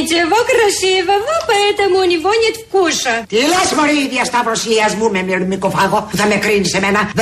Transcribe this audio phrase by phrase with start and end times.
[0.00, 3.25] Ничего красивого, поэтому у него нет вкуса.
[3.27, 7.21] Τι λες μωρή η διασταυρωσίας μου με μυρμικοφάγο που θα με κρίνει σε μένα 10.000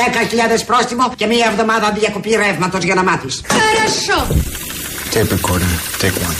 [0.65, 3.41] πρόστιμο και μία εβδομάδα διακοπή ρεύματος για να μάθεις.
[3.47, 4.27] Хорошо.
[5.13, 6.37] Tape recorder, take one.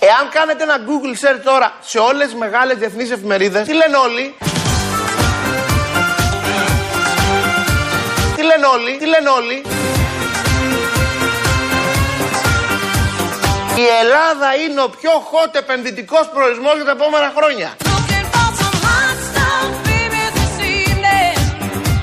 [0.00, 4.34] Εάν κάνετε ένα Google search τώρα σε όλες τις μεγάλες διεθνείς εφημερίδες, τι λένε όλοι.
[8.36, 9.62] Τι λένε όλοι, τι λένε όλοι.
[13.76, 17.76] Η Ελλάδα είναι ο πιο hot επενδυτικός προορισμός για τα επόμενα χρόνια.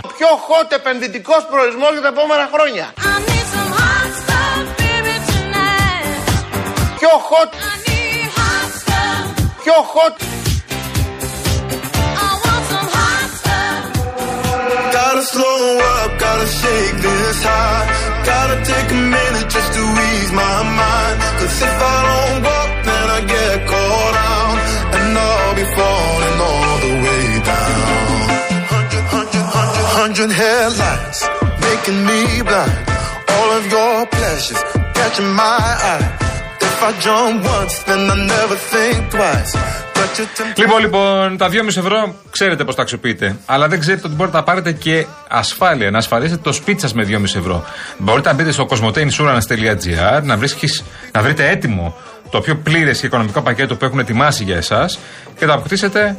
[0.03, 2.93] Ο πιο hot επενδυτικός προορισμός για τα επόμενα χρόνια.
[6.99, 7.51] Πιο hot,
[9.63, 10.15] πιο hot.
[14.95, 15.61] Gotta slow
[15.93, 18.08] up, gotta shake this high.
[18.25, 21.17] Gotta take a minute just to ease my mind.
[21.39, 24.57] Cause if I don't walk, then I get caught out.
[24.95, 28.29] And I'll be falling all the way down.
[28.73, 31.19] Hundred, hundred, hundred, hundred headlights
[31.67, 32.85] making me blind.
[33.35, 34.61] All of your pleasures
[34.93, 35.59] catching my
[35.93, 36.07] eye.
[36.61, 39.88] If I jump once, then I never think twice.
[39.99, 43.35] But you tempt- Λοιπόν, λοιπόν, τα 2,5 ευρώ ξέρετε πώς τα αξιοποιείτε.
[43.45, 47.03] Αλλά δεν ξέρετε ότι μπορείτε να πάρετε και ασφάλεια, να ασφαλίσετε το σπίτι σας με
[47.03, 47.63] 2,5 ευρώ.
[47.97, 51.95] Μπορείτε να μπείτε στο cosmoteinsurance.gr να, βρίσκεις- να βρείτε έτοιμο
[52.29, 54.99] το πιο πλήρες και οικονομικό πακέτο που έχουν ετοιμάσει για εσάς
[55.37, 56.15] και το αποκτήσετε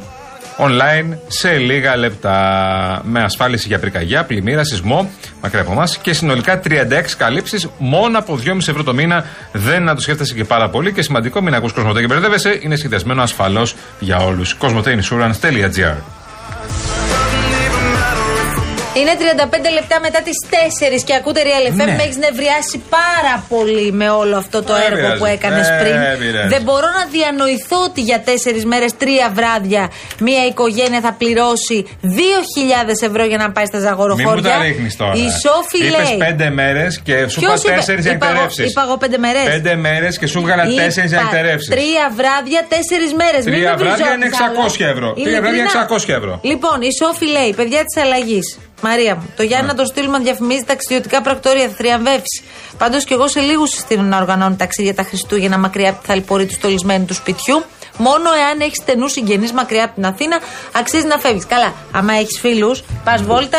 [0.57, 3.01] online σε λίγα λεπτά.
[3.05, 6.69] Με ασφάλιση για πυρκαγιά, πλημμύρα, σεισμό, μακριά από εμάς και συνολικά 36
[7.17, 9.25] καλύψεις μόνο από 2,5 ευρώ το μήνα.
[9.51, 10.91] Δεν να το σκέφτεσαι και πάρα πολύ.
[10.91, 14.57] Και σημαντικό, μην ακούς Κοσμοτέ και μπερδεύεσαι, είναι σχεδιασμένο ασφαλώς για όλους.
[14.61, 15.95] Cosmoteinsurance.gr
[18.99, 21.75] Είναι 35 λεπτά μετά τις 4 και ακούτε Real FM.
[21.75, 21.85] Ναι.
[21.97, 25.19] Με έχεις νευριάσει πάρα πολύ με όλο αυτό το Δεν έργο πειράζει.
[25.19, 25.95] που έκανες Ε, πριν.
[26.21, 26.47] πειράζει.
[26.53, 29.83] Δεν μπορώ να διανοηθώ ότι για 4 μέρες, 3 βράδια,
[30.27, 34.35] μία οικογένεια θα πληρώσει 2.000 ευρώ για να πάει στα Μην ζαγοροχώρια.
[34.35, 35.13] μου τα ρίχνεις τώρα.
[35.25, 36.17] Η Σόφη Είπες λέει.
[36.27, 38.63] πέντε μέρες και σου είπα Ποιος είπε; τέσσερις για Είπα εγώ- εκτερεύσει.
[38.71, 39.43] είπα εγώ πέντε μέρες.
[39.55, 41.69] Πέντε μέρες και σου βγάλα τέσσερις για εκτερεύσει.
[41.75, 43.41] Τρία βράδια, τέσσερις μέρες.
[43.49, 45.07] Τρία βράδια είναι 600 ευρώ.
[45.25, 46.33] Τρία βράδια είναι 600 ευρώ.
[46.51, 48.47] Λοιπόν, η Σόφη λέει: Παιδιά της αλλαγής.
[48.81, 52.43] Μαρία μου, το Γιάννη να το στείλουμε να διαφημίζει ταξιδιωτικά πρακτορία, θα θριαμβεύσει.
[52.77, 56.45] Πάντως και εγώ σε λίγους συστήνω να οργανώνει ταξίδια τα Χριστούγεννα μακριά από τη θαλπορή
[56.45, 57.63] του στολισμένου του σπιτιού.
[57.97, 60.39] Μόνο εάν έχεις στενούς συγγενείς μακριά από την Αθήνα,
[60.71, 61.45] αξίζει να φεύγεις.
[61.45, 63.57] Καλά, άμα έχεις φίλους, πας βόλτα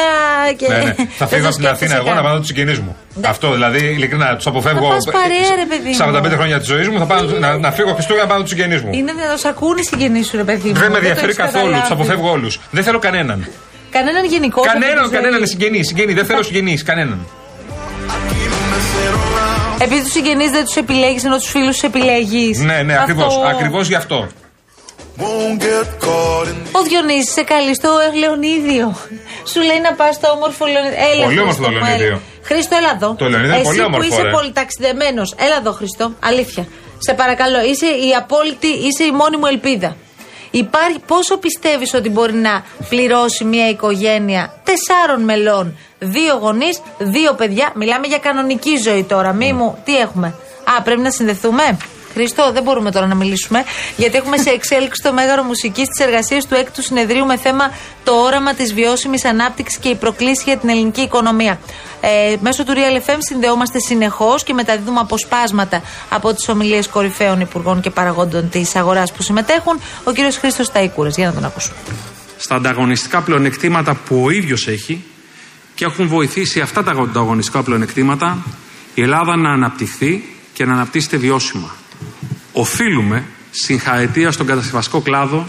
[0.56, 0.68] και.
[0.68, 0.94] Ναι, ναι.
[1.18, 2.16] Θα δεν φύγω από την σκέφτεσαι Αθήνα εγώ καν.
[2.16, 2.96] να πάω τους συγγενείς μου.
[3.14, 3.28] Ναι.
[3.28, 4.88] Αυτό δηλαδή, ειλικρινά, τους αποφεύγω.
[4.88, 6.32] Να πας παρέα, ρε παιδί μου.
[6.32, 8.82] 45 χρόνια της ζωής μου θα πάω, να, να φύγω Χριστούγεννα να πάω τους συγγενείς
[8.82, 8.90] μου.
[8.92, 10.74] Είναι να τους ακούνε οι συγγενείς σου, ρε παιδί μου.
[10.74, 11.88] Δεν με το ενδιαφέρει έχεις καθόλου, καταλάβει.
[11.88, 12.60] του αποφεύγω όλους.
[12.70, 13.48] Δεν θέλω κανέναν.
[13.92, 14.60] Κανέναν γενικό.
[14.62, 15.84] Κανέναν, κανέναν συγγενή.
[15.84, 17.26] Συγγενή, δεν θέλω συγγενείς, κανέναν.
[19.78, 22.58] Επειδή τους συγγενείς δεν τους επιλέγεις, ενώ τους φίλους τους επιλέγεις.
[22.58, 23.34] Ναι, ναι, ακριβώς.
[23.50, 24.28] Ακριβώς γι' αυτό.
[25.18, 27.88] Won't get caught in Ο Διονύσης σε καλεί στο
[28.18, 28.96] Λεωνίδιο.
[29.52, 30.98] Σου λέει να πας στο όμορφο Λεωνίδιο.
[31.12, 32.06] Έλα, Πολύ Χρήστο όμορφο το μου, Λεωνίδιο.
[32.06, 32.20] έλα.
[32.48, 33.08] Χρήστο, έλα εδώ.
[33.22, 34.30] Το Λεωνίδιο είναι Εσύ πολύ που όμορφο, είσαι ρε.
[34.36, 35.28] πολυταξιδεμένος.
[35.46, 36.06] Έλα εδώ, Χριστό.
[36.30, 36.64] Αλήθεια.
[37.06, 39.90] Σε παρακαλώ, είσαι η απόλυτη, είσαι η μόνη μου ελπίδα.
[40.54, 47.72] Υπάρχει, πόσο πιστεύεις ότι μπορεί να πληρώσει μια οικογένεια τεσσάρων μελών, δύο γονείς, δύο παιδιά;
[47.74, 49.32] Μιλάμε για κανονική ζωή τώρα.
[49.32, 50.34] Μη μου, τι έχουμε;
[50.78, 51.76] Α, πρέπει να συνδεθούμε;
[52.12, 53.64] Χριστό, δεν μπορούμε τώρα να μιλήσουμε,
[53.96, 57.72] γιατί έχουμε σε εξέλιξη το μέγαρο μουσικής της εργασίας του έκτου συνεδρίου με θέμα
[58.04, 61.58] το όραμα της βιώσιμης ανάπτυξης και οι προκλήσεις για την ελληνική οικονομία.
[62.00, 67.80] Ε, μέσω του Real FM συνδεόμαστε συνεχώς και μεταδίδουμε αποσπάσματα από τις ομιλίες κορυφαίων υπουργών
[67.80, 69.80] και παραγόντων της αγοράς που συμμετέχουν.
[70.04, 71.08] Ο κύριος Χρήστος Ταϊκούρα.
[71.08, 71.76] Για να τον ακούσουμε.
[72.36, 75.04] στα ανταγωνιστικά πλεονεκτήματα που ο ίδιος έχει
[75.74, 78.38] και έχουν βοηθήσει αυτά τα ανταγωνιστικά πλεονεκτήματα
[78.94, 81.74] η Ελλάδα να αναπτυχθεί και να αναπτύσσεται βιώσιμα.
[82.52, 85.48] Οφείλουμε συγχαρητήρια στον κατασκευαστικό κλάδο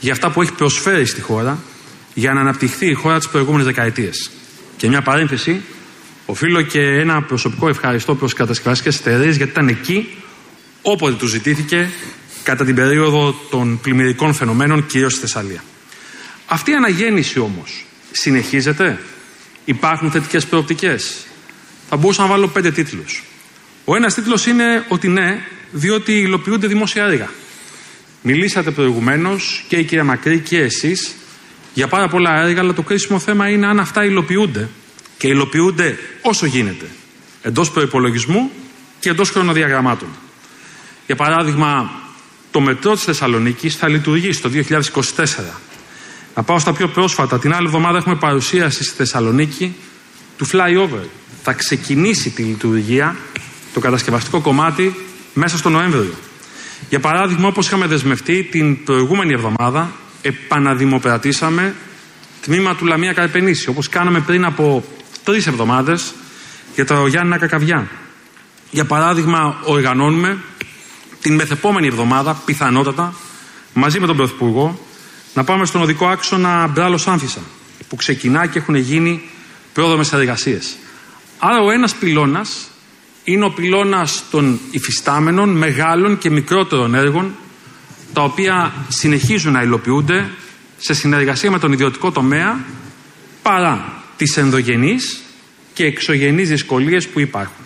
[0.00, 1.58] για αυτά που έχει προσφέρει στη χώρα
[2.14, 4.10] για να αναπτυχθεί η χώρα τι προηγούμενε δεκαετίε.
[4.76, 5.62] Και μια παρένθεση,
[6.26, 10.08] οφείλω και ένα προσωπικό ευχαριστώ προς τι κατασκευαστικέ εταιρείες γιατί ήταν εκεί
[10.82, 11.90] όποτε τους ζητήθηκε
[12.42, 15.64] κατά την περίοδο των πλημμυρικών φαινομένων, κυρίως στη Θεσσαλία.
[16.46, 18.98] Αυτή η αναγέννηση όμως συνεχίζεται;
[19.64, 21.26] Υπάρχουν θετικές προοπτικές;
[21.88, 23.22] Θα μπορούσα να βάλω πέντε τίτλους.
[23.84, 27.30] Ο ένας τίτλος είναι ότι ναι, διότι υλοποιούνται δημόσια έργα.
[28.22, 31.14] Μιλήσατε προηγουμένως και η κυρία Μακρύ και εσείς
[31.74, 34.68] για πάρα πολλά έργα, αλλά το κρίσιμο θέμα είναι αν αυτά υλοποιούνται
[35.18, 36.86] και υλοποιούνται όσο γίνεται.
[37.42, 38.50] Εντός προπολογισμού
[39.00, 40.08] και εντός χρονοδιαγραμμάτων.
[41.06, 41.90] Για παράδειγμα,
[42.50, 45.60] το μετρό της Θεσσαλονίκης θα λειτουργήσει το 2024.
[46.34, 47.38] Να πάω στα πιο πρόσφατα.
[47.38, 49.74] Την άλλη εβδομάδα έχουμε παρουσίαση στη Θεσσαλονίκη
[50.38, 51.04] του flyover.
[51.42, 53.16] θα ξεκινήσει τη λειτουργία
[53.74, 54.94] το κατασκευαστικό κομμάτι
[55.40, 56.14] μέσα στο Νοέμβριο.
[56.88, 59.92] Για παράδειγμα, όπως είχαμε δεσμευτεί την προηγούμενη εβδομάδα,
[60.22, 61.74] επαναδημοπρατήσαμε
[62.40, 64.84] τμήμα του Λαμία Καρπενήσι, όπως κάναμε πριν από
[65.24, 66.12] τρεις εβδομάδες
[66.74, 67.88] για το Γιάννη Κακαβιά.
[68.70, 70.38] Για παράδειγμα, οργανώνουμε
[71.20, 73.14] την μεθεπόμενη εβδομάδα, πιθανότατα,
[73.74, 74.86] μαζί με τον Πρωθυπουργό,
[75.34, 77.40] να πάμε στον οδικό άξονα Μπράλο Άμφισα,
[77.88, 79.22] που ξεκινά και έχουν γίνει
[79.72, 80.76] πρόδρομε εργασίες.
[81.38, 82.69] Άρα, ο ένας πυλώνας
[83.32, 87.34] είναι ο πυλώνας των υφιστάμενων μεγάλων και μικρότερων έργων,
[88.12, 90.30] τα οποία συνεχίζουν να υλοποιούνται
[90.76, 92.64] σε συνεργασία με τον ιδιωτικό τομέα,
[93.42, 95.20] παρά τις ενδογενείς
[95.72, 97.64] και εξωγενείς δυσκολίες που υπάρχουν.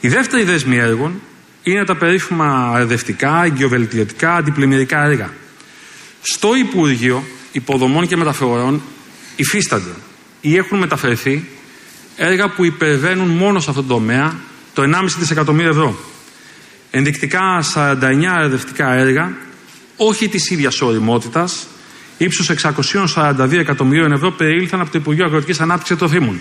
[0.00, 1.20] Η δεύτερη δέσμη έργων
[1.62, 5.32] είναι τα περίφημα αρδευτικά, εγκυοβελτιωτικά, αντιπλημμυρικά έργα.
[6.22, 8.82] Στο Υπουργείο Υποδομών και Μεταφορών
[9.36, 9.94] υφίστανται
[10.40, 11.48] ή έχουν μεταφερθεί
[12.16, 14.34] έργα που υπερβαίνουν μόνο σε αυτόν τον τομέα
[14.76, 15.98] το 1,5 δισεκατομμύριο ευρώ.
[16.90, 19.36] Ενδεικτικά 49 αρδευτικά έργα,
[19.96, 21.66] όχι της ίδιας οριμότητας,
[22.18, 26.40] ύψου 642 εκατομμυρίων ευρώ περιήλθαν από το Υπουργείο Αγροτικής Ανάπτυξης Τροφίμων.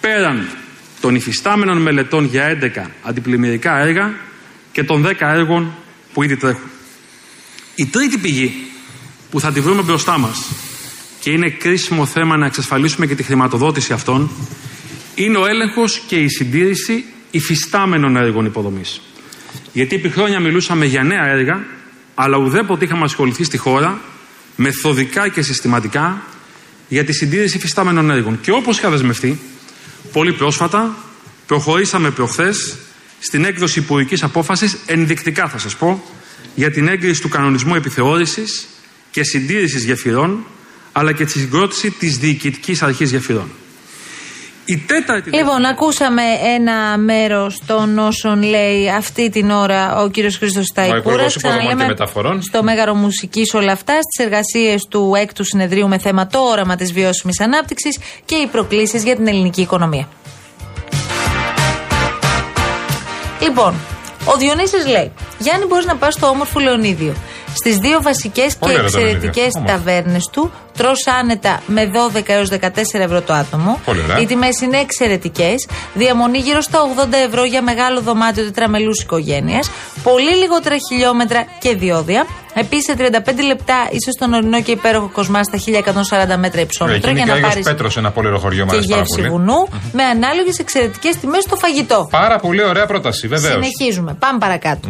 [0.00, 0.48] Πέραν
[1.00, 4.14] των υφιστάμενων μελετών για 11 αντιπλημμυρικά έργα
[4.72, 5.74] και των 10 έργων
[6.12, 6.70] που ήδη τρέχουν.
[7.74, 8.66] Η τρίτη πηγή
[9.30, 10.50] που θα τη βρούμε μπροστά μας
[11.20, 14.30] και είναι κρίσιμο θέμα να εξασφαλίσουμε και τη χρηματοδότηση αυτών
[15.14, 19.00] είναι ο έλεγχος και η συντήρηση υφιστάμενων έργων υποδομής.
[19.72, 21.64] Γιατί επί χρόνια μιλούσαμε για νέα έργα,
[22.14, 24.00] αλλά ουδέποτε είχαμε ασχοληθεί στη χώρα
[24.56, 26.22] μεθοδικά και συστηματικά
[26.88, 28.40] για τη συντήρηση υφιστάμενων έργων.
[28.40, 29.40] Και όπως είχα δεσμευτεί,
[30.12, 30.96] πολύ πρόσφατα
[31.46, 32.76] προχωρήσαμε προχθές
[33.18, 36.04] στην έκδοση υπουργικής απόφασης, ενδεικτικά θα σας πω,
[36.54, 38.66] για την έγκριση του κανονισμού επιθεώρησης
[39.10, 40.44] και συντήρησης γεφυρών,
[40.92, 43.50] αλλά και τη συγκρότηση της διοικητικής αρχής γεφυρών.
[44.72, 45.30] Η τέταρτη...
[45.30, 46.22] Λοιπόν, ακούσαμε
[46.54, 51.26] ένα μέρος των όσων λέει αυτή την ώρα ο κύριος Χρήστος Ταϊκούρα.
[51.26, 51.94] Ξαναλέμε
[52.40, 56.92] στο Μέγαρο Μουσικής όλα αυτά, στις εργασίες του έκτου συνεδρίου με θέμα το όραμα της
[56.92, 60.08] βιώσιμης ανάπτυξης και οι προκλήσεις για την ελληνική οικονομία.
[63.40, 63.74] Λοιπόν,
[64.24, 67.14] ο Διονύσης λέει: Γιάννη, μπορείς να πας στο όμορφο Λεωνίδιο.
[67.54, 72.58] Στις δύο βασικές και εξαιρετικές ταβέρνες του τρώ άνετα με 12 έως 14
[72.92, 73.80] ευρώ το άτομο.
[74.20, 75.68] Οι τιμές είναι εξαιρετικές.
[75.94, 79.70] Διαμονή γύρω στα 80 ευρώ για μεγάλο δωμάτιο τετραμελούς οικογένειας.
[80.02, 82.26] Πολύ λιγότερα χιλιόμετρα και διόδια.
[82.54, 87.24] Επίσης, σε 35 λεπτά είσαι στον ορεινό και υπέροχο κοσμά στα 1140 μέτρα υψόμετρο για
[87.24, 87.64] να πάρεις.
[87.64, 92.08] Πέτρος, ένα πολύ ωραίο χωριό και γεύση βουνού, με ανάλογες εξαιρετικές τιμές στο φαγητό.
[92.10, 93.52] Πάρα πολύ ωραία πρόταση, βεβαίως.
[93.52, 94.14] Συνεχίζουμε.
[94.18, 94.88] Πάμε παρακάτω.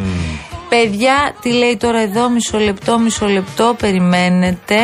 [0.74, 4.76] Παιδιά, τι λέει τώρα εδώ, μισό λεπτό, μισό λεπτό, περιμένετε.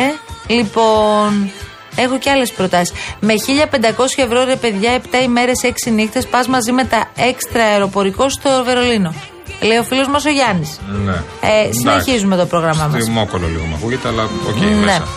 [0.47, 1.51] Λοιπόν,
[1.95, 2.93] έχω και άλλες προτάσεις.
[3.19, 8.29] Με 1500 ευρώ ρε παιδιά, 7 ημέρες, 6 νύχτες, πας μαζί με τα έξτρα αεροπορικό
[8.29, 9.13] στο Βερολίνο.
[9.61, 10.79] Λέει ο φίλος μας ο Γιάννης.
[11.05, 11.11] Ναι.
[11.41, 13.09] Ε, συνεχίζουμε το πρόγραμμά μας.
[13.09, 14.85] Μόκολο λίγο μου ακούγεται, αλλά OK, okay, ναι.
[14.85, 15.07] μέσα.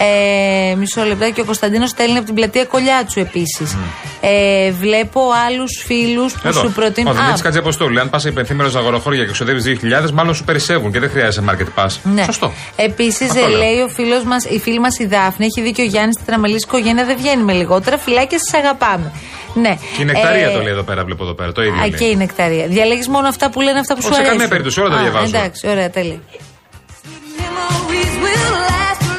[0.00, 1.40] Ε, μισό λεπτάκι.
[1.40, 3.76] Ο Κωνσταντίνος στέλνει από την πλατεία Κολιάτσου επίσης.
[4.20, 7.12] Ε, βλέπω άλλους φίλους που σου προτείνουν.
[7.12, 8.00] Ο Δημήτρης Κατζιαποστόλου.
[8.00, 11.82] Αν πας σε υπενθύμερο αγοροχώρια και ξοδεύεις 2.000, μάλλον σου περισσεύουν και δεν χρειάζεται market
[11.82, 11.90] pass.
[12.02, 12.22] Ναι.
[12.22, 12.52] Σωστό.
[12.76, 16.24] Επίσης, λέει ο φίλος μα, η φίλη μας η Δάφνη, έχει δίκιο ο Γιάννης, στη
[16.24, 17.98] τραμελή οικογένεια δεν βγαίνει με λιγότερα.
[17.98, 19.12] Φυλάκια σας αγαπάμε.
[19.54, 19.78] Ναι.
[19.96, 21.52] Και η νεκταρία ε, το λέει εδώ πέρα, βλέπω εδώ πέρα.
[21.52, 21.82] Το ίδιο.
[21.82, 22.66] Α, και η νεκταρία.
[22.66, 24.24] Διαλέγεις μόνο αυτά που λένε αυτά που σου αρέσουν.
[24.24, 25.36] Σε καμία περίπτωση, όλα τα διαβάζω.
[25.36, 26.18] Εντάξει, ωραία, τέλεια.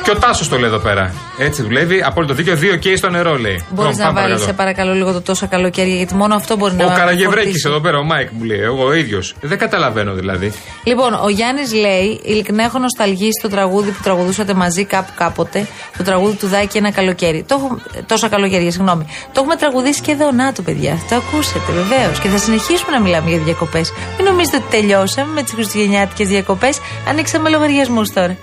[0.10, 1.14] Και ο Τάσος το λέει εδώ πέρα.
[1.38, 2.02] Έτσι δουλεύει.
[2.04, 2.56] Απόλυτο δίκιο.
[2.56, 3.66] Δύο και στο νερό λέει.
[3.70, 6.88] Μπορείς να βάλεις, σε παρακαλώ, λίγο το τόσο καλοκαίρι, γιατί μόνο αυτό μπορεί να Ο
[6.88, 8.60] Καραγευρέκη εδώ πέρα, ο Μάικ μου λέει.
[8.60, 9.36] Εγώ ο ίδιος.
[9.42, 10.54] Δεν καταλαβαίνω δηλαδή.
[10.84, 15.68] Λοιπόν, ο Γιάννης λέει: Ειλικρινά έχω νοσταλγήσει το τραγούδι που τραγουδούσατε μαζί κάπου κάποτε.
[15.98, 17.46] Το τραγούδι του Δάκη ένα καλοκαίρι.
[17.48, 19.06] Το έχω, τόσα καλοκαίρια, συγγνώμη.
[19.34, 20.98] Το έχουμε τραγουδήσει και εδώ, να το παιδιά.
[21.10, 22.20] Το ακούσετε βεβαίως.
[22.20, 23.94] Και θα συνεχίσουμε να μιλάμε για διακοπές.
[24.18, 26.80] Μην νομίζετε ότι τελειώσαμε με τις χριστουγεννιάτικες διακοπές.
[27.10, 28.38] Ανοίξαμε λογαριασμούς τώρα.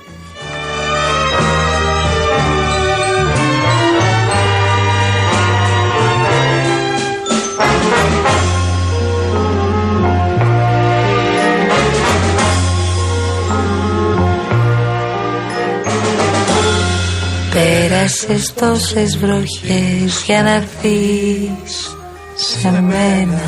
[18.07, 21.97] Πέρασες τόσες βροχές για να έρθεις
[22.35, 23.43] σε μένα.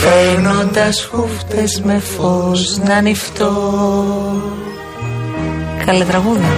[0.00, 3.52] Φέρνοντας χούφτες με φως να ανοιχτώ
[5.86, 6.48] Καλέ τραγούδα.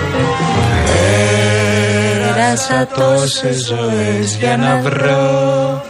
[2.24, 5.84] Πέρασα τόσες ζωές για να βρω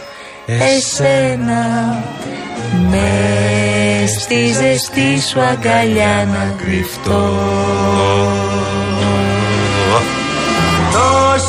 [0.45, 1.95] εσένα.
[2.89, 3.09] Με
[4.19, 7.31] στη ζεστή σου αγκαλιά να κρυφτώ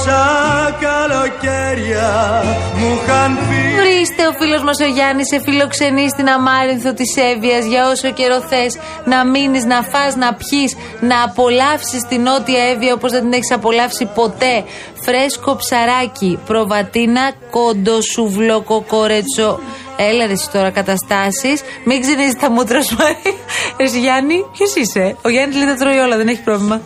[0.05, 2.43] Τόσα καλοκαίρια καλοκαίρια
[2.77, 7.65] μου είχαν πει Ορίστε ο φίλος μας ο Γιάννης σε φιλοξενεί στην Αμάρινθο της Εύβοιας
[7.65, 10.67] για όσο καιρό θες να μείνεις, να φας, να πιει,
[11.01, 14.65] να απολαύσεις την νότια Εύβοια όπως δεν την έχεις απολαύσει ποτέ.
[15.05, 19.61] Φρέσκο ψαράκι, προβατίνα, κοντοσουβλό, κοκορέτσο.
[19.97, 21.63] Έλα ρε εσύ τώρα καταστάσεις.
[21.85, 23.35] Μην ξυνίζει τα μούτρα σου, Μαρία.
[23.77, 25.17] Εσύ Γιάννη, ποιο είσαι.
[25.23, 26.81] Ο Γιάννης λέει τα τρώει όλα, δεν έχει πρόβλημα.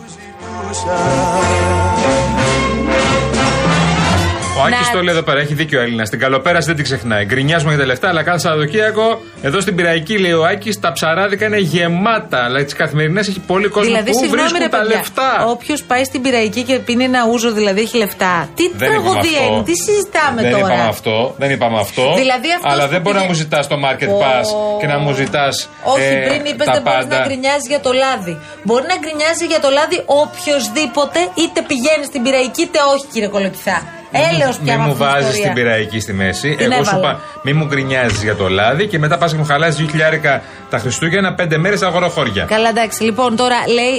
[4.59, 6.09] Ο Άκη Να- το λέει εδώ πέρα, έχει δίκιο ο Έλληνας.
[6.09, 7.25] Την καλοπέραση δεν την ξεχνάει.
[7.25, 11.45] Γκρινιάζουμε για τα λεφτά, αλλά κάθε Σαββατοκύριακο εδώ στην Πυραϊκή, λέει ο Άκης, τα ψαράδικα
[11.45, 12.43] είναι γεμάτα.
[12.45, 15.45] Αλλά τις καθημερινές έχει πολύ κόσμο Δηλαδή, που συγγνώμη βρίσκουν ρε τα παιδιά, λεφτά.
[15.47, 18.49] Όποιος πάει στην πυραϊκή και πίνει ένα ούζο, δηλαδή έχει λεφτά.
[18.55, 19.53] Τι Δεν είπαμε τραγωδία αυτό.
[19.53, 21.15] είναι, τι συζητάμε δεν τώρα; είπαμε αυτό.
[21.41, 22.03] Δεν είπαμε αυτό.
[22.21, 24.19] Δηλαδή αυτός αλλά που δεν μπορεί να πήγε- μου ζητάς το market Ω.
[24.23, 24.47] pass
[24.79, 25.55] και να μου ζητάς.
[25.93, 27.17] Όχι, πριν είπες τα δεν μπορείς πάντα.
[27.17, 28.33] να γκρινιάζει για το λάδι.
[28.67, 33.77] Μπορεί να γκρινιάζει για το λάδι οποιοδήποτε, είτε πηγαίνει στην πυραϊκή είτε όχι, κύριε Κολοκυθά.
[34.11, 35.43] Έλεος πια Μην με μου αυτή την βάζεις ιστορία.
[35.53, 36.55] την πυραϊκή στη μέση.
[36.55, 37.11] Την Εγώ σου έβαλα.
[37.11, 40.41] είπα, μην μου γκρινιάζεις για το λάδι και μετά πας και μου χαλάσει δύο χιλιάρικα
[40.69, 42.43] τα Χριστούγεννα πέντε μέρες αγοροχώρια.
[42.43, 43.03] Καλά, εντάξει.
[43.03, 43.95] Λοιπόν, τώρα λέει.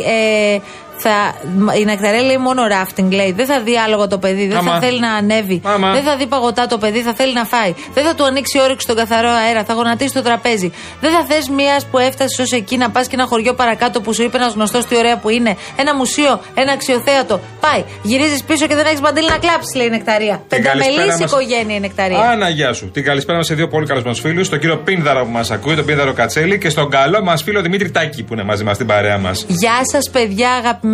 [0.54, 0.58] Ε,
[1.02, 1.34] θα,
[1.80, 3.12] η Νεκταρέ λέει μόνο ράφτινγκ.
[3.12, 3.32] Λέει.
[3.32, 4.72] Δεν θα δει άλογο το παιδί, δεν Άμα.
[4.72, 5.60] θα θέλει να ανέβει.
[5.64, 5.92] Άμα.
[5.92, 7.74] Δεν θα δει παγωτά το παιδί, θα θέλει να φάει.
[7.94, 10.72] Δεν θα του ανοίξει η όρεξη στον καθαρό αέρα, θα γονατίσει το τραπέζι.
[11.00, 14.12] Δεν θα θες μία που έφτασες ως εκεί να πας και ένα χωριό παρακάτω που
[14.14, 15.56] σου είπε ένας γνωστός τι ωραία που είναι.
[15.76, 17.40] Ένα μουσείο, ένα αξιοθέατο.
[17.60, 17.84] Πάει.
[18.02, 20.42] Γυρίζεις πίσω και δεν έχεις μαντήλι να κλάψεις, λέει η Νεκταρία.
[20.48, 22.18] Την καλησπέρα Πενταμελής μας- οικογένεια η Νεκταρία.
[22.18, 22.90] Άνα, γεια σου.
[22.90, 25.74] Την καλησπέρα μας σε δύο πολύ καλούς μας φίλους, τον κύριο Πίνδαρο που μας ακούει,
[25.74, 28.86] τον Πίνδαρο Κατσέλη και στον καλό μας φίλο Δημήτρη Τάκη που είναι μαζί μας στην
[28.86, 29.44] παρέα μας.
[29.48, 30.89] Γεια σας, παιδιά αγαπημένα.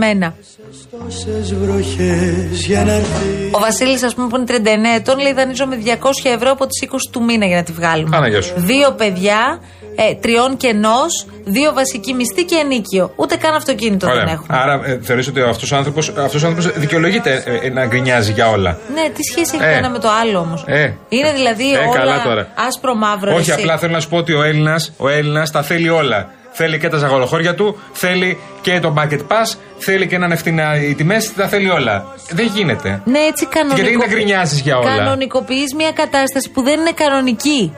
[0.91, 4.45] Τόσες βροχές για να έρθει Ο Βασίλης, ας πούμε, που είναι
[4.95, 7.73] 39 ετών, λέει δανείζω με 200 ευρώ από τις 20 του μήνα για να τη
[7.73, 8.17] βγάλουμε.
[8.17, 8.53] Άνα, γεια σου.
[8.57, 9.61] Δύο παιδιά,
[9.97, 10.99] ε, τριών και ενό,
[11.45, 13.13] δύο βασικοί μισθοί και ενίκιο.
[13.17, 14.33] Ούτε καν αυτοκίνητο δεν Ωραία.
[14.33, 14.59] έχουμε.
[14.59, 18.33] Άρα ε, θεωρείς ότι αυτός ο άνθρωπο αυτός ο άνθρωπος δικαιολογείται ε, ε, να γκρινιάζει
[18.33, 19.71] για όλα; Ναι, τι σχέση έχει Ε.
[19.71, 20.93] το ένα με το άλλο όμως; Ε.
[21.09, 22.49] Είναι δηλαδή Ε, όλα καλά τώρα.
[22.69, 23.35] άσπρο μαύρο.
[23.35, 23.61] Όχι, εσύ.
[23.61, 26.31] απλά θέλω να σου πω ότι ο Έλληνα ο Έλληνας τα θέλει όλα.
[26.59, 29.49] Θέλει και τα ζαγοροχώρια του, θέλει και το market pass,
[29.79, 32.07] θέλει και έναν ευθυνά οι τιμές, τα θέλει όλα.
[32.31, 33.01] Δεν γίνεται.
[33.05, 33.89] Ναι, έτσι κανονικό.
[33.89, 34.97] Γιατί να γκρινιάζεις για όλα.
[34.97, 37.73] Κανονικοποιείς μια κατάσταση που δεν είναι κανονική.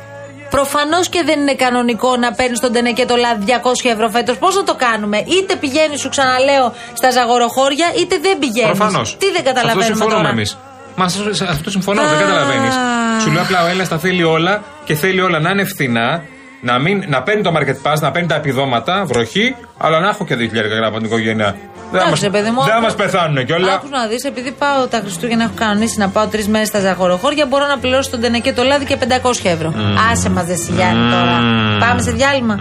[0.50, 4.36] Προφανώς και δεν είναι κανονικό να παίρνεις τον τενεκέ το λάδι 200 ευρώ φέτος.
[4.38, 8.76] Πώς να το κάνουμε, είτε πηγαίνεις, σου ξαναλέω, στα ζαγοροχώρια, είτε δεν πηγαίνεις.
[8.76, 9.16] Προφανώς.
[9.18, 10.58] Τι δεν καταλαβαίνουμε Αυτό συμφωνούμε τώρα; εμείς.
[10.96, 12.20] Μα σε σε αυτό συμφωνώ, δεν Α.
[12.20, 12.74] καταλαβαίνεις.
[13.22, 16.22] Σου λέω απλά ο Έλληνα τα θέλει όλα και θέλει όλα να είναι φθηνά,
[16.60, 20.24] να, μην, να παίρνει το market pass, να παίρνει τα επιδόματα, βροχή, αλλά να έχω
[20.24, 21.56] και 2.000 γραμμά από την οικογένεια.
[21.90, 23.72] Δεν Εντάξει, μας, ρε παιδί μου, δεν άκου- μας πεθάνουν κιόλα.
[23.72, 27.46] Άκους να δεις, επειδή πάω τα Χριστούγεννα, έχω κανονίσει να πάω τρεις μέρες στα ζαχοροχώρια,
[27.46, 29.74] μπορώ να πληρώσω τον τενεκέ το λάδι και 500 ευρώ.
[30.12, 31.38] Άσε μας, δεν Γιάννη τώρα.
[31.80, 32.58] Πάμε σε διάλειμμα.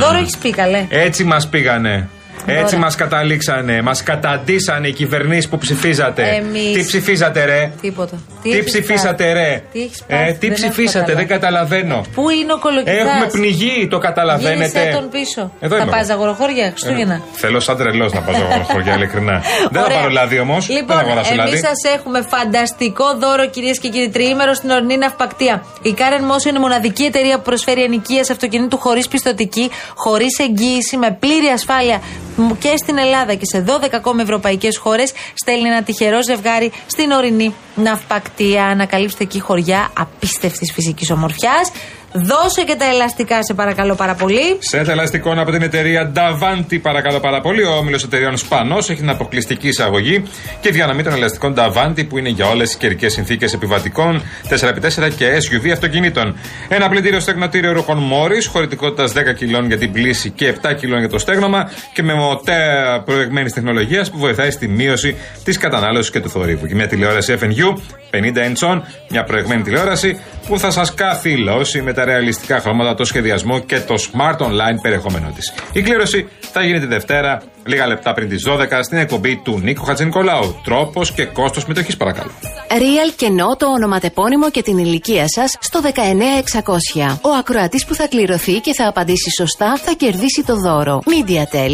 [0.00, 0.86] Δώρο έχεις πει, καλέ.
[0.88, 2.08] Έτσι μας πήγανε.
[2.46, 2.78] Έτσι Ωραία.
[2.78, 3.82] μας καταλήξανε.
[3.82, 6.22] Μας καταντήσανε οι κυβερνήσεις που ψηφίζατε.
[6.28, 6.72] Εμείς.
[6.72, 8.16] Τι ψηφίζατε, ρε; Τίποτα.
[8.42, 11.74] Τι, έχεις ψηφίσατε, πάθει; ρε; Τι έχεις ε, πάθει; τι Δεν έχω ψηφίσατε, δεν καταλάβει.
[11.74, 12.04] καταλαβαίνω.
[12.14, 14.80] Πού είναι ο κολοκυθάς; Έχουμε πνιγεί, το καταλαβαίνετε.
[14.80, 15.52] Γύρισε τον πίσω.
[15.60, 16.08] Εδώ θα είμαι πας εγώ.
[16.10, 17.14] ζαγοροχώρια Χριστούγεννα.
[17.14, 18.34] Ε, θέλω σαν τρελός να πάω
[18.72, 19.42] χωριά, ειλικρινά.
[19.70, 19.96] δεν θα Ωραία.
[19.96, 20.66] πάρω λάδι όμως.
[20.66, 21.56] δεν Λοιπόν, θα αγοράσω εμείς λάδι.
[21.58, 25.64] σας έχουμε φανταστικό δώρο, κυρίες και κύριοι, τριήμερο στην ορεινή ναυπακτία.
[25.82, 30.96] Η Karen Motion είναι η μοναδική εταιρεία που προσφέρει ενοικίαση αυτοκινήτου χωρίς πιστοτική, χωρίς εγγύηση,
[30.96, 32.00] με πλήρη ασφάλεια
[32.33, 35.12] μ, και στην Ελλάδα και σε 12 ακόμη ευρωπαϊκές χώρες.
[35.34, 38.64] Στέλνει ένα τυχερό ζευγάρι στην ορεινή ναυπακτία.
[38.64, 41.70] Ανακαλύψτε εκεί χωριά απίστευτης φυσικής ομορφιάς.
[42.16, 44.56] Δώσε και τα ελαστικά, σε παρακαλώ πάρα πολύ.
[44.58, 47.62] Σετ ελαστικών από την εταιρεία Davanti, παρακαλώ πάρα πολύ.
[47.64, 50.22] Ο όμιλος εταιρεών Σπανός έχει την αποκλειστική εισαγωγή
[50.60, 55.26] και διανομή των ελαστικών Davanti που είναι για όλες τις καιρικές συνθήκες επιβατικών 4x4 και
[55.26, 56.36] SUV αυτοκινήτων.
[56.68, 61.08] Ένα πλυντήριο στεγνοτήριο ρούχων Μόρις, χωρητικότητας 10 κιλών για την πλήση και 7 κιλών για
[61.08, 66.30] το στέγνομα και με μοτέα προηγμένης τεχνολογίας που βοηθάει στη μείωση της κατανάλωσης και του
[66.30, 66.66] θορύβου.
[66.66, 67.78] Και μια τηλεόραση FNU
[68.10, 73.58] 50 inch μια προηγμένη τηλεόραση που θα σας καθυλώσει με τα ρεαλιστικά χρώματα, το σχεδιασμό
[73.58, 75.54] και το smart online περιεχόμενό της.
[75.72, 79.84] Η κλήρωση θα γίνει τη Δευτέρα, λίγα λεπτά πριν τις 12, στην εκπομπή του Νίκο
[79.84, 80.60] Χατζηνικολάου.
[80.64, 82.30] Τρόπος και κόστος συμμετοχή, παρακαλώ.
[82.68, 87.18] Real κενό το ονοματεπώνυμο και την ηλικία σας στο 19600.
[87.22, 91.02] Ο ακροατής που θα κληρωθεί και θα απαντήσει σωστά θα κερδίσει το δώρο.
[91.06, 91.72] MediaTel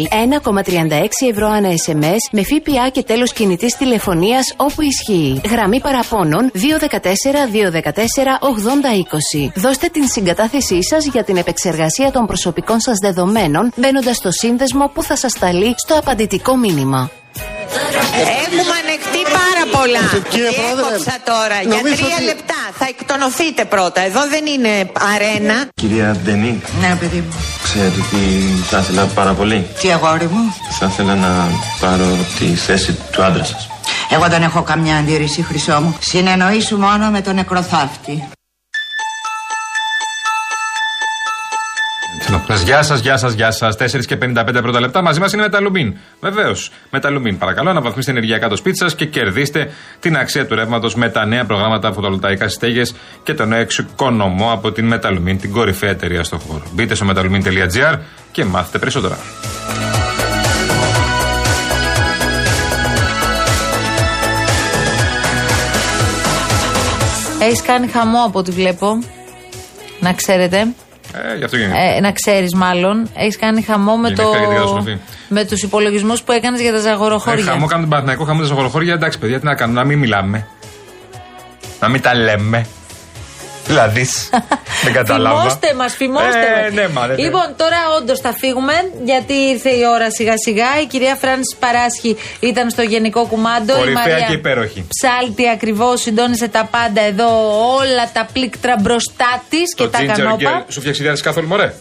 [0.53, 5.41] 1,36 ευρώ ανά SMS με ΦΠΑ και τέλος κινητής τηλεφωνίας όπου ισχύει.
[5.49, 6.57] Γραμμή παραπώνων 214
[7.51, 8.37] 214
[9.45, 9.51] 8020.
[9.55, 15.03] Δώστε την συγκατάθεσή σας για την επεξεργασία των προσωπικών σας δεδομένων μπαίνοντας στο σύνδεσμο που
[15.03, 17.09] θα σας σταλεί στο απαντητικό μήνυμα.
[18.45, 20.03] Έχουμε ανεχτεί πάρα πολλά.
[20.29, 22.61] Κύριε Πρόεδρε, Διέκοψα τώρα για νομίζω τρία ότι- λεπτά.
[22.79, 24.01] Θα εκτονωθείτε πρώτα.
[24.01, 24.73] Εδώ δεν είναι
[25.13, 25.55] αρένα.
[25.73, 27.33] Κυρία Ντενί, Ναι, παιδί μου.
[27.63, 28.21] ξέρετε ότι
[28.69, 31.31] θα ήθελα πάρα πολύ; Τι αγόρι μου; Θα ήθελα να
[31.79, 32.05] πάρω
[32.39, 33.67] τη θέση του άντρα σας.
[34.09, 35.97] Εγώ δεν έχω καμιά αντίρρηση, Χρυσό μου.
[35.99, 38.27] Συνεννοήσου μόνο με τον νεκροθάφτη.
[42.59, 43.75] Γεια σας, γεια σας, γεια σας.
[43.75, 45.01] 4 και 55 πρώτα λεπτά.
[45.01, 45.97] Μαζί μας είναι Μεταλουμίν.
[46.19, 47.37] Βεβαίως, Μεταλουμίν.
[47.37, 51.45] Παρακαλώ, αναβαθμίστε ενεργειακά το σπίτι σας και κερδίστε την αξία του ρεύματος με τα νέα
[51.45, 56.63] προγράμματα φωτοβολταϊκά στέγες και το νέο εξοικονομό από την Μεταλουμίν, την κορυφαία εταιρεία στον χώρο.
[56.73, 57.99] Μπείτε στο metalumin.gr
[58.31, 59.17] και μάθετε περισσότερα.
[67.41, 69.03] Έχεις κάνει χαμό από ό,τι βλέπω.
[69.99, 70.73] Να ξέρετε.
[71.13, 71.95] Ε, γι' αυτό γίνεται.
[71.95, 73.09] Ε, να ξέρεις, μάλλον.
[73.15, 74.29] Έχεις κάνει χαμό με, Γενικά το...
[74.29, 74.97] για την καταστροφή.
[75.29, 77.43] με τους υπολογισμούς που έκανες για τα Ε, ζαγοροχώρια.
[77.43, 78.93] χαμό κάνουν τον Παναθηναϊκό, χαμό τα ζαχοροχώρια.
[78.93, 80.47] Εντάξει, παιδιά, τι να κάνουμε, να μην μιλάμε.
[81.79, 82.65] Να μην τα λέμε.
[83.71, 84.05] Δηλαδή.
[84.85, 85.39] δεν κατάλαβα.
[85.39, 86.73] Φημώστε μας, φημώστε Ε, μας.
[86.73, 87.21] ναι, μα, ναι, ναι.
[87.23, 88.73] Λοιπόν, τώρα όντως θα φύγουμε,
[89.03, 90.69] γιατί ήρθε η ώρα σιγά σιγά.
[90.83, 93.73] Η κυρία Φράνση Παράσχη ήταν στο Γενικό Κουμάντο.
[93.73, 94.85] Κορυφαία η Μαρία και υπέροχη.
[94.95, 97.29] Ψάλτη ακριβώς συντόνισε τα πάντα εδώ,
[97.75, 100.59] όλα τα πλήκτρα μπροστά της και Το τα ginger κανόπα.
[100.61, 100.65] girl.
[100.73, 101.73] Σου φτιάξει ιδέα καθόλου, μωρέ.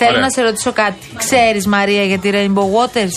[0.00, 0.22] Θέλω Ωραία.
[0.22, 0.98] να σε ρωτήσω κάτι.
[1.16, 3.16] Ξέρεις, Μαρία, για τη Rainbow Waters;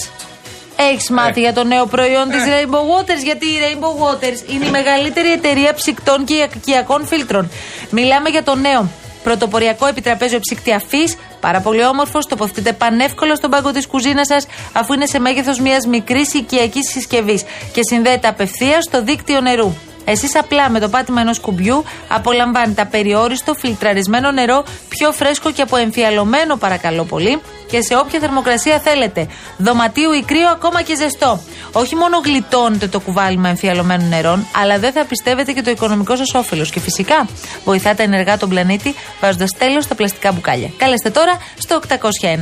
[0.89, 1.43] Έχεις μάθει Ε.
[1.43, 5.73] για το νέο προϊόν της Rainbow Waters, γιατί η Rainbow Waters είναι η μεγαλύτερη εταιρεία
[5.73, 7.51] ψυκτών και οικιακών φίλτρων.
[7.89, 8.89] Μιλάμε για το νέο
[9.23, 14.93] πρωτοποριακό επιτραπέζιο ψύκτη αφή, πάρα πολύ όμορφος, τοποθετείται πανεύκολα στον πάγκο της κουζίνας σας, αφού
[14.93, 19.73] είναι σε μέγεθος μιας μικρής οικιακής συσκευής και συνδέεται απευθείας στο δίκτυο νερού.
[20.05, 26.55] Εσείς απλά με το πάτημα ενός κουμπιού απολαμβάνετε απεριόριστο φιλτραρισμένο νερό, πιο φρέσκο και αποεμφιαλωμένο
[26.55, 29.27] παρακαλώ πολύ και σε όποια θερμοκρασία θέλετε.
[29.57, 31.39] Δωματίου ή κρύο, ακόμα και ζεστό.
[31.71, 36.33] Όχι μόνο γλιτώνετε το κουβάλιμα εμφιαλωμένων νερών, αλλά δεν θα πιστεύετε και το οικονομικό σας
[36.33, 36.69] όφελος.
[36.69, 37.27] Και φυσικά
[37.65, 40.69] βοηθάτε ενεργά τον πλανήτη βάζοντας τέλος στα πλαστικά μπουκάλια.
[40.77, 41.97] Καλέστε τώρα στο 801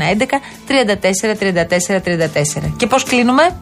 [0.07, 2.73] 11 34 34 34.
[2.77, 3.55] Και πώς κλείνουμε,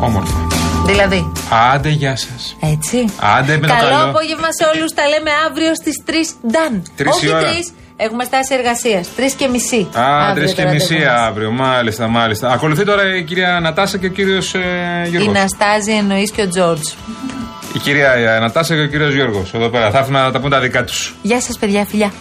[0.00, 0.45] Όμορφα.
[0.86, 1.32] Δηλαδή.
[1.74, 2.56] Άντε, γεια σας.
[2.72, 3.04] Έτσι.
[3.38, 4.08] Άντε, με το καλό, καλό.
[4.08, 4.92] απόγευμα σε όλους.
[4.92, 6.12] Τα λέμε αύριο στις 3.
[6.50, 6.72] Νταν.
[6.96, 7.40] Τρεις Όχι η ώρα.
[7.40, 7.72] 3.
[7.96, 9.08] Έχουμε στάση εργασίας.
[9.16, 9.88] 3 και μισή.
[9.98, 11.28] Α, Αύριο τρεις και το μισή ραντεβού μας.
[11.28, 11.50] αύριο.
[11.50, 12.48] Μάλιστα, μάλιστα.
[12.50, 14.60] Ακολουθεί τώρα η κυρία Νατάσα και ο κύριος ε,
[15.04, 15.30] Η Γιώργο.
[15.32, 16.88] Ναστάζη εννοείς και ο Τζόρτζ.
[17.74, 19.54] Η κυρία ε, Νατάσα και ο κύριος Γιώργος.
[19.54, 19.90] Εδώ πέρα.
[19.90, 21.14] Θα έρθουν να τα πούν τα δικά τους.
[21.22, 22.12] Γεια σας, παιδιά, φιλιά.